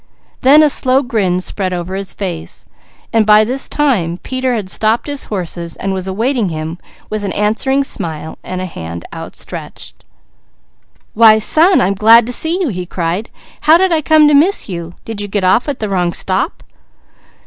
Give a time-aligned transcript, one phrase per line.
[0.41, 2.65] Then a slow grin spread over his face,
[3.13, 6.79] for by this time Peter had stopped his horses and was awaiting him
[7.11, 10.03] with an answering smile and hand outstretched.
[11.13, 13.29] "Why son, I'm glad to see you!" he cried.
[13.69, 14.95] "How did I come to miss you?
[15.05, 16.63] Did you get off at the wrong stop?"